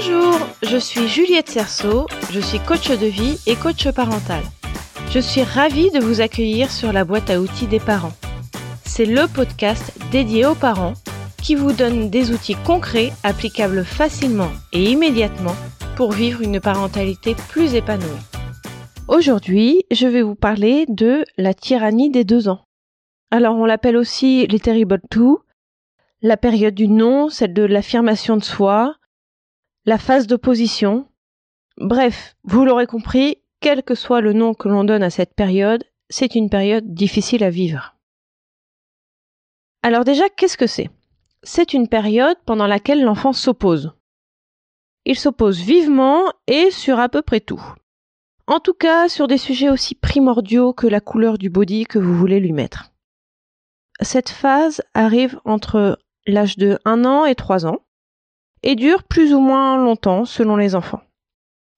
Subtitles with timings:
[0.00, 4.44] Bonjour, je suis Juliette Cerceau, je suis coach de vie et coach parental.
[5.10, 8.12] Je suis ravie de vous accueillir sur la boîte à outils des parents.
[8.84, 10.94] C'est le podcast dédié aux parents
[11.42, 15.56] qui vous donne des outils concrets applicables facilement et immédiatement
[15.96, 18.06] pour vivre une parentalité plus épanouie.
[19.08, 22.60] Aujourd'hui, je vais vous parler de la tyrannie des deux ans.
[23.32, 25.40] Alors on l'appelle aussi les terrible two,
[26.22, 28.94] la période du non, celle de l'affirmation de soi,
[29.88, 31.08] la phase d'opposition.
[31.78, 35.82] Bref, vous l'aurez compris, quel que soit le nom que l'on donne à cette période,
[36.10, 37.96] c'est une période difficile à vivre.
[39.82, 40.90] Alors déjà, qu'est-ce que c'est?
[41.42, 43.94] C'est une période pendant laquelle l'enfant s'oppose.
[45.06, 47.62] Il s'oppose vivement et sur à peu près tout.
[48.46, 52.14] En tout cas, sur des sujets aussi primordiaux que la couleur du body que vous
[52.14, 52.92] voulez lui mettre.
[54.02, 57.80] Cette phase arrive entre l'âge de 1 an et 3 ans
[58.62, 61.00] et dure plus ou moins longtemps selon les enfants.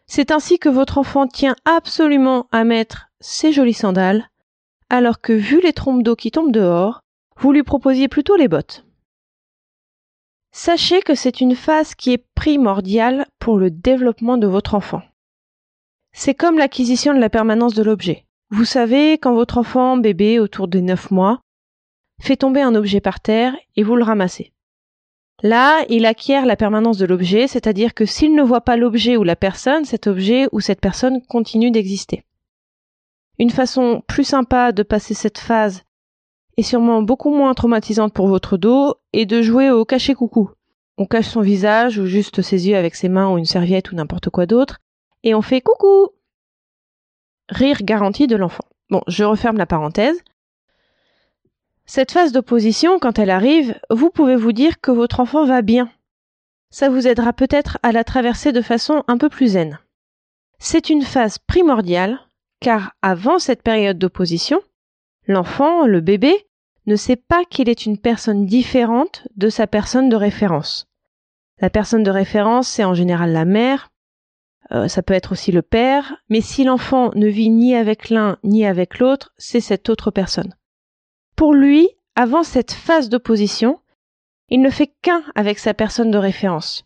[0.07, 4.29] C'est ainsi que votre enfant tient absolument à mettre ses jolies sandales,
[4.89, 7.01] alors que vu les trompes d'eau qui tombent dehors,
[7.37, 8.85] vous lui proposiez plutôt les bottes.
[10.53, 15.03] Sachez que c'est une phase qui est primordiale pour le développement de votre enfant.
[16.13, 18.27] C'est comme l'acquisition de la permanence de l'objet.
[18.51, 21.41] Vous savez, quand votre enfant, bébé, autour de 9 mois,
[22.21, 24.53] fait tomber un objet par terre et vous le ramassez.
[25.43, 29.23] Là, il acquiert la permanence de l'objet, c'est-à-dire que s'il ne voit pas l'objet ou
[29.23, 32.25] la personne, cet objet ou cette personne continue d'exister.
[33.39, 35.83] Une façon plus sympa de passer cette phase
[36.59, 40.51] et sûrement beaucoup moins traumatisante pour votre dos est de jouer au cacher coucou.
[40.99, 43.95] On cache son visage ou juste ses yeux avec ses mains ou une serviette ou
[43.95, 44.79] n'importe quoi d'autre
[45.23, 46.09] et on fait coucou.
[47.49, 48.65] Rire garanti de l'enfant.
[48.91, 50.21] Bon, je referme la parenthèse.
[51.93, 55.91] Cette phase d'opposition, quand elle arrive, vous pouvez vous dire que votre enfant va bien.
[56.71, 59.81] Ça vous aidera peut-être à la traverser de façon un peu plus zen.
[60.61, 62.21] C'est une phase primordiale,
[62.61, 64.61] car avant cette période d'opposition,
[65.27, 66.47] l'enfant, le bébé,
[66.87, 70.87] ne sait pas qu'il est une personne différente de sa personne de référence.
[71.59, 73.91] La personne de référence, c'est en général la mère,
[74.71, 78.39] euh, ça peut être aussi le père, mais si l'enfant ne vit ni avec l'un
[78.45, 80.55] ni avec l'autre, c'est cette autre personne.
[81.41, 83.81] Pour lui, avant cette phase d'opposition,
[84.51, 86.85] il ne fait qu'un avec sa personne de référence.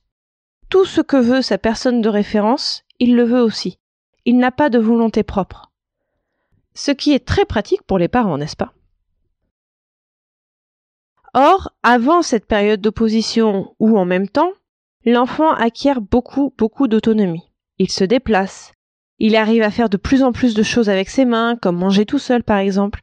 [0.71, 3.81] Tout ce que veut sa personne de référence, il le veut aussi.
[4.25, 5.73] Il n'a pas de volonté propre.
[6.73, 8.75] Ce qui est très pratique pour les parents, n'est-ce pas?
[11.35, 14.53] Or, avant cette période d'opposition ou en même temps,
[15.05, 17.51] l'enfant acquiert beaucoup, beaucoup d'autonomie.
[17.79, 18.71] Il se déplace.
[19.19, 22.07] Il arrive à faire de plus en plus de choses avec ses mains, comme manger
[22.07, 23.01] tout seul par exemple.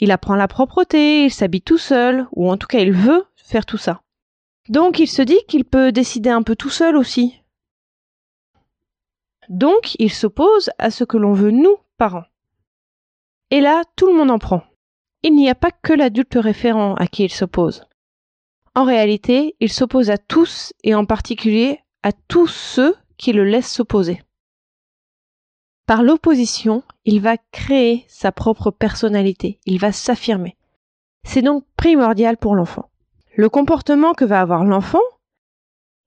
[0.00, 3.64] Il apprend la propreté, il s'habille tout seul, ou en tout cas il veut faire
[3.64, 4.02] tout ça.
[4.68, 7.42] Donc il se dit qu'il peut décider un peu tout seul aussi.
[9.48, 12.24] Donc il s'oppose à ce que l'on veut nous, parents.
[13.50, 14.64] Et là, tout le monde en prend.
[15.22, 17.84] Il n'y a pas que l'adulte référent à qui il s'oppose.
[18.74, 23.72] En réalité, il s'oppose à tous et en particulier à tous ceux qui le laissent
[23.72, 24.22] s'opposer.
[25.86, 30.56] Par l'opposition, il va créer sa propre personnalité, il va s'affirmer.
[31.22, 32.90] C'est donc primordial pour l'enfant.
[33.36, 35.02] Le comportement que va avoir l'enfant,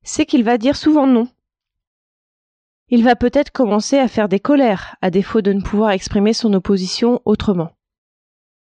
[0.04, 1.30] c'est qu'il va dire souvent non.
[2.90, 6.54] Il va peut-être commencer à faire des colères, à défaut de ne pouvoir exprimer son
[6.54, 7.72] opposition autrement.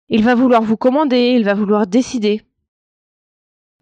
[0.09, 2.41] Il va vouloir vous commander, il va vouloir décider.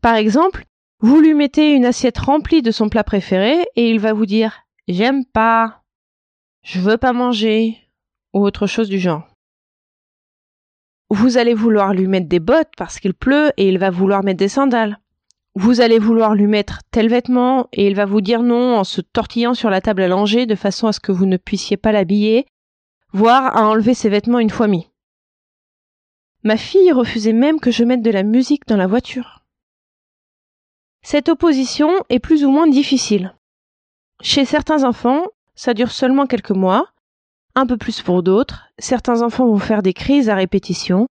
[0.02, 0.66] Par exemple,
[1.00, 4.63] vous lui mettez une assiette remplie de son plat préféré et il va vous dire
[4.88, 5.81] J'aime pas,
[6.63, 7.77] je veux pas manger,
[8.33, 9.27] ou autre chose du genre.
[11.09, 14.39] Vous allez vouloir lui mettre des bottes parce qu'il pleut et il va vouloir mettre
[14.39, 15.00] des sandales.
[15.55, 19.01] Vous allez vouloir lui mettre tel vêtement et il va vous dire non en se
[19.01, 22.45] tortillant sur la table langer de façon à ce que vous ne puissiez pas l'habiller,
[23.11, 24.88] voire à enlever ses vêtements une fois mis.
[26.44, 29.44] Ma fille refusait même que je mette de la musique dans la voiture.
[31.03, 33.36] Cette opposition est plus ou moins difficile.
[34.21, 35.25] Chez certains enfants,
[35.56, 36.88] ça dure seulement quelques mois,
[37.56, 41.07] un peu plus pour d'autres, certains enfants vont faire des crises à répétition,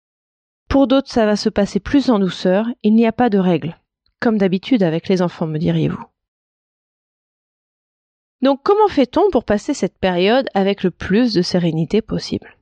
[0.68, 3.76] pour d'autres ça va se passer plus en douceur, il n'y a pas de règle,
[4.20, 6.04] comme d'habitude avec les enfants, me diriez-vous.
[8.40, 12.56] Donc comment fait-on pour passer cette période avec le plus de sérénité possible?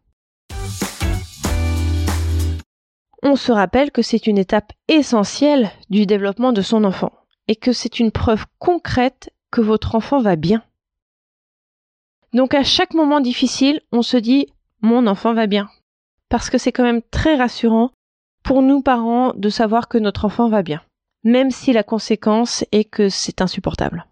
[3.22, 7.12] On se rappelle que c'est une étape essentielle du développement de son enfant
[7.48, 10.62] et que c'est une preuve concrète que votre enfant va bien.
[12.36, 14.46] Donc à chaque moment difficile, on se dit
[14.82, 15.70] mon enfant va bien.
[16.28, 17.92] Parce que c'est quand même très rassurant
[18.42, 20.82] pour nous parents de savoir que notre enfant va bien,
[21.24, 24.06] même si la conséquence est que c'est insupportable.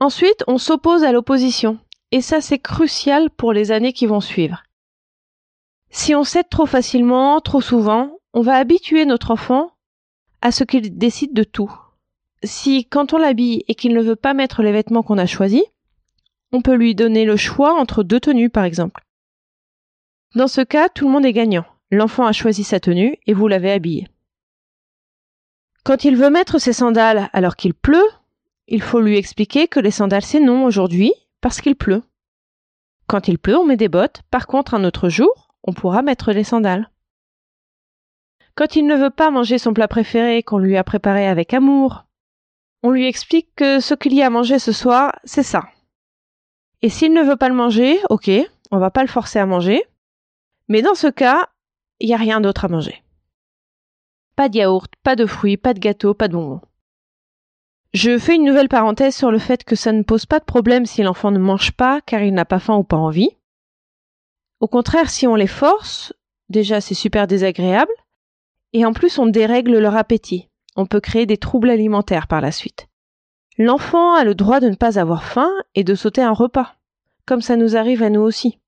[0.00, 1.78] Ensuite, on s'oppose à l'opposition.
[2.12, 4.62] Et ça, c'est crucial pour les années qui vont suivre.
[5.90, 9.72] Si on cède trop facilement, trop souvent, on va habituer notre enfant
[10.40, 11.70] à ce qu'il décide de tout.
[12.42, 15.64] Si, quand on l'habille et qu'il ne veut pas mettre les vêtements qu'on a choisis,
[16.52, 19.04] on peut lui donner le choix entre deux tenues, par exemple.
[20.34, 21.64] Dans ce cas, tout le monde est gagnant.
[21.90, 24.08] L'enfant a choisi sa tenue et vous l'avez habillé.
[25.84, 28.08] Quand il veut mettre ses sandales alors qu'il pleut,
[28.66, 32.02] il faut lui expliquer que les sandales c'est non aujourd'hui parce qu'il pleut.
[33.06, 34.20] Quand il pleut, on met des bottes.
[34.30, 36.90] Par contre, un autre jour, on pourra mettre les sandales.
[38.54, 42.04] Quand il ne veut pas manger son plat préféré qu'on lui a préparé avec amour,
[42.82, 45.68] on lui explique que ce qu'il y a à manger ce soir, c'est ça.
[46.82, 48.30] Et s'il ne veut pas le manger, ok,
[48.70, 49.82] on va pas le forcer à manger.
[50.68, 51.48] Mais dans ce cas,
[52.00, 53.02] il n'y a rien d'autre à manger.
[54.36, 56.60] Pas de yaourt, pas de fruits, pas de gâteau, pas de bonbons.
[57.94, 60.86] Je fais une nouvelle parenthèse sur le fait que ça ne pose pas de problème
[60.86, 63.30] si l'enfant ne mange pas car il n'a pas faim ou pas envie.
[64.60, 66.12] Au contraire, si on les force,
[66.48, 67.92] déjà c'est super désagréable,
[68.72, 70.48] et en plus on dérègle leur appétit.
[70.76, 72.88] On peut créer des troubles alimentaires par la suite.
[73.58, 76.76] L'enfant a le droit de ne pas avoir faim et de sauter un repas,
[77.26, 78.60] comme ça nous arrive à nous aussi.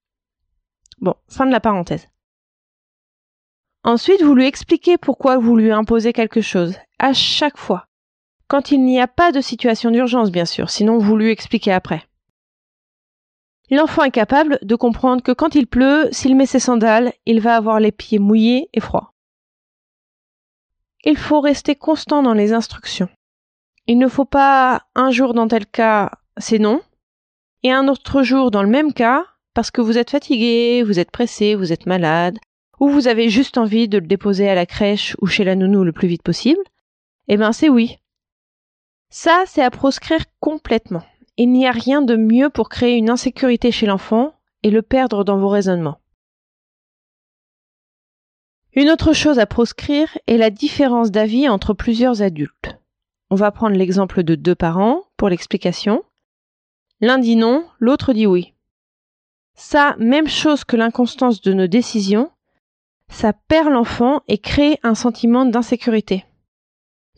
[0.98, 2.08] Bon, fin de la parenthèse.
[3.84, 7.86] Ensuite, vous lui expliquez pourquoi vous lui imposez quelque chose, à chaque fois.
[8.48, 12.04] Quand il n'y a pas de situation d'urgence, bien sûr, sinon vous lui expliquez après.
[13.70, 17.54] L'enfant est capable de comprendre que quand il pleut, s'il met ses sandales, il va
[17.54, 19.14] avoir les pieds mouillés et froids.
[21.04, 23.08] Il faut rester constant dans les instructions.
[23.90, 26.80] Il ne faut pas un jour dans tel cas, c'est non,
[27.64, 31.10] et un autre jour dans le même cas, parce que vous êtes fatigué, vous êtes
[31.10, 32.38] pressé, vous êtes malade,
[32.78, 35.82] ou vous avez juste envie de le déposer à la crèche ou chez la nounou
[35.82, 36.62] le plus vite possible,
[37.26, 37.98] eh ben c'est oui.
[39.08, 41.02] Ça, c'est à proscrire complètement.
[41.36, 45.24] Il n'y a rien de mieux pour créer une insécurité chez l'enfant et le perdre
[45.24, 45.98] dans vos raisonnements.
[48.72, 52.79] Une autre chose à proscrire est la différence d'avis entre plusieurs adultes.
[53.30, 56.02] On va prendre l'exemple de deux parents pour l'explication.
[57.00, 58.54] L'un dit non, l'autre dit oui.
[59.54, 62.30] Ça, même chose que l'inconstance de nos décisions,
[63.08, 66.24] ça perd l'enfant et crée un sentiment d'insécurité.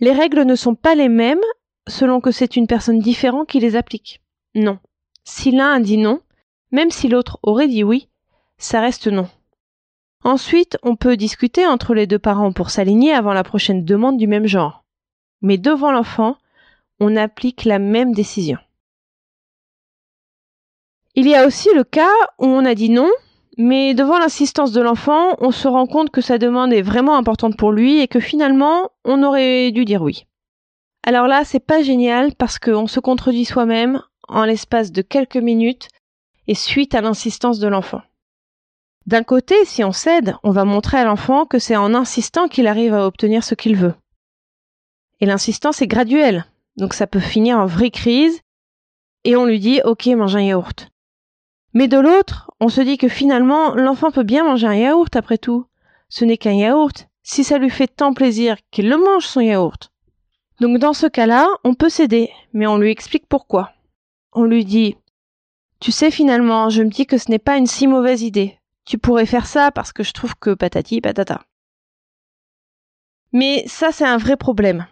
[0.00, 1.40] Les règles ne sont pas les mêmes
[1.88, 4.20] selon que c'est une personne différente qui les applique.
[4.54, 4.78] Non.
[5.24, 6.20] Si l'un dit non,
[6.72, 8.08] même si l'autre aurait dit oui,
[8.58, 9.28] ça reste non.
[10.24, 14.26] Ensuite, on peut discuter entre les deux parents pour s'aligner avant la prochaine demande du
[14.26, 14.81] même genre.
[15.42, 16.36] Mais devant l'enfant,
[17.00, 18.58] on applique la même décision.
[21.14, 23.10] Il y a aussi le cas où on a dit non,
[23.58, 27.56] mais devant l'insistance de l'enfant, on se rend compte que sa demande est vraiment importante
[27.58, 30.26] pour lui et que finalement, on aurait dû dire oui.
[31.04, 35.88] Alors là, c'est pas génial parce qu'on se contredit soi-même en l'espace de quelques minutes
[36.46, 38.00] et suite à l'insistance de l'enfant.
[39.06, 42.68] D'un côté, si on cède, on va montrer à l'enfant que c'est en insistant qu'il
[42.68, 43.94] arrive à obtenir ce qu'il veut.
[45.22, 46.46] Et l'insistance est graduelle,
[46.76, 48.40] donc ça peut finir en vraie crise,
[49.22, 50.88] et on lui dit ok mange un yaourt.
[51.74, 55.38] Mais de l'autre, on se dit que finalement, l'enfant peut bien manger un yaourt après
[55.38, 55.64] tout.
[56.08, 59.92] Ce n'est qu'un yaourt, si ça lui fait tant plaisir qu'il le mange son yaourt.
[60.58, 63.70] Donc dans ce cas-là, on peut céder, mais on lui explique pourquoi.
[64.32, 64.96] On lui dit
[65.78, 68.58] Tu sais finalement, je me dis que ce n'est pas une si mauvaise idée.
[68.84, 71.44] Tu pourrais faire ça parce que je trouve que patati patata.
[73.32, 74.84] Mais ça c'est un vrai problème.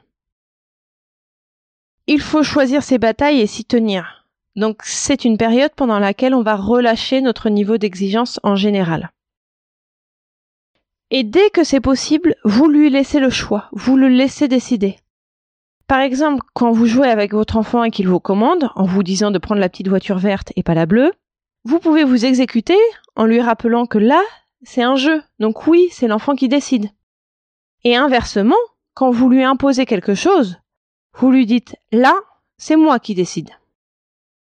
[2.13, 4.27] Il faut choisir ses batailles et s'y tenir.
[4.57, 9.13] Donc c'est une période pendant laquelle on va relâcher notre niveau d'exigence en général.
[11.13, 14.97] Et dès que c'est possible, vous lui laissez le choix, vous le laissez décider.
[15.87, 19.31] Par exemple, quand vous jouez avec votre enfant et qu'il vous commande, en vous disant
[19.31, 21.13] de prendre la petite voiture verte et pas la bleue,
[21.63, 22.79] vous pouvez vous exécuter
[23.15, 24.21] en lui rappelant que là,
[24.65, 26.91] c'est un jeu, donc oui, c'est l'enfant qui décide.
[27.85, 28.59] Et inversement,
[28.95, 30.57] quand vous lui imposez quelque chose,
[31.15, 32.15] vous lui dites là,
[32.57, 33.51] c'est moi qui décide.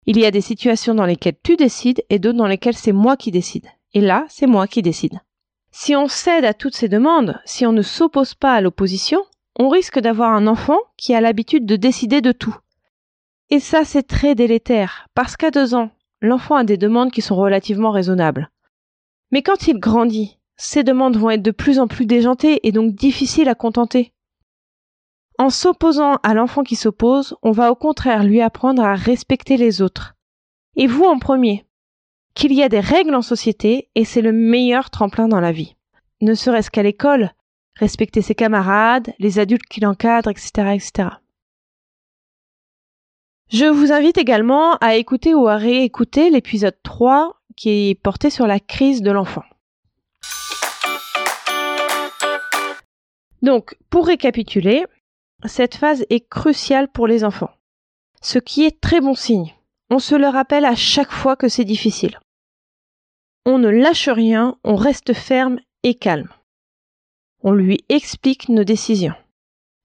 [0.05, 3.17] Il y a des situations dans lesquelles tu décides et d'autres dans lesquelles c'est moi
[3.17, 3.67] qui décide.
[3.93, 5.19] Et là, c'est moi qui décide.
[5.71, 9.23] Si on cède à toutes ces demandes, si on ne s'oppose pas à l'opposition,
[9.59, 12.55] on risque d'avoir un enfant qui a l'habitude de décider de tout.
[13.49, 15.89] Et ça, c'est très délétère, parce qu'à deux ans,
[16.21, 18.49] l'enfant a des demandes qui sont relativement raisonnables.
[19.31, 22.95] Mais quand il grandit, ces demandes vont être de plus en plus déjantées et donc
[22.95, 24.13] difficiles à contenter.
[25.39, 29.83] En s'opposant à l'enfant qui s'oppose, on va au contraire lui apprendre à respecter les
[29.83, 30.15] autres.
[30.75, 31.65] Et vous en premier.
[32.33, 35.75] Qu'il y a des règles en société et c'est le meilleur tremplin dans la vie.
[36.21, 37.31] Ne serait-ce qu'à l'école,
[37.75, 41.09] respecter ses camarades, les adultes qui l'encadrent, etc., etc.
[43.49, 48.47] Je vous invite également à écouter ou à réécouter l'épisode 3 qui est porté sur
[48.47, 49.43] la crise de l'enfant.
[53.43, 54.83] Donc, pour récapituler,
[55.45, 57.51] cette phase est cruciale pour les enfants.
[58.21, 59.53] Ce qui est très bon signe.
[59.89, 62.19] On se le rappelle à chaque fois que c'est difficile.
[63.45, 66.29] On ne lâche rien, on reste ferme et calme.
[67.43, 69.15] On lui explique nos décisions.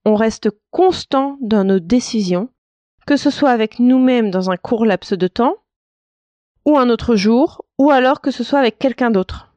[0.05, 2.49] On reste constant dans nos décisions
[3.07, 5.57] que ce soit avec nous-mêmes dans un court laps de temps,
[6.65, 9.53] ou un autre jour, ou alors que ce soit avec quelqu'un d'autre.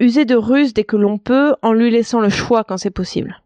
[0.00, 3.41] User de ruse dès que l'on peut en lui laissant le choix quand c'est possible.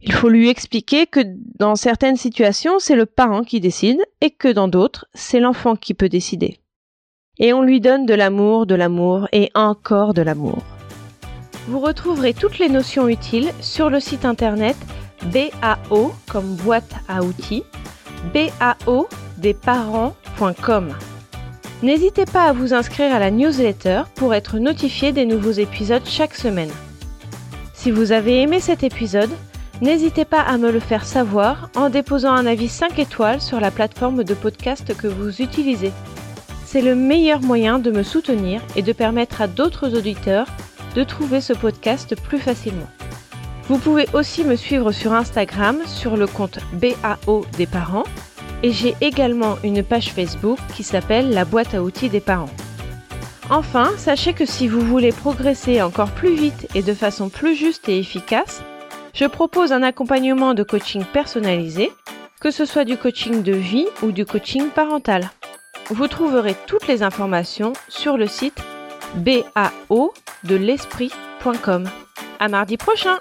[0.00, 1.20] Il faut lui expliquer que
[1.58, 5.94] dans certaines situations, c'est le parent qui décide et que dans d'autres, c'est l'enfant qui
[5.94, 6.60] peut décider.
[7.38, 10.58] Et on lui donne de l'amour, de l'amour et encore de l'amour.
[11.68, 14.76] Vous retrouverez toutes les notions utiles sur le site internet
[15.32, 17.64] BAO comme boîte à outils,
[18.32, 20.94] BAO des parents.com.
[21.82, 26.34] N'hésitez pas à vous inscrire à la newsletter pour être notifié des nouveaux épisodes chaque
[26.34, 26.70] semaine.
[27.72, 29.30] Si vous avez aimé cet épisode,
[29.80, 33.70] n'hésitez pas à me le faire savoir en déposant un avis 5 étoiles sur la
[33.70, 35.92] plateforme de podcast que vous utilisez.
[36.64, 40.46] C'est le meilleur moyen de me soutenir et de permettre à d'autres auditeurs
[40.94, 42.88] de trouver ce podcast plus facilement.
[43.68, 48.04] Vous pouvez aussi me suivre sur Instagram sur le compte BAO des parents
[48.62, 52.50] et j'ai également une page Facebook qui s'appelle la boîte à outils des parents.
[53.50, 57.88] Enfin, sachez que si vous voulez progresser encore plus vite et de façon plus juste
[57.88, 58.62] et efficace,
[59.18, 61.90] je propose un accompagnement de coaching personnalisé,
[62.40, 65.28] que ce soit du coaching de vie ou du coaching parental.
[65.90, 68.62] Vous trouverez toutes les informations sur le site
[69.16, 70.12] bao
[70.44, 71.84] de.
[72.38, 73.18] À mardi prochain!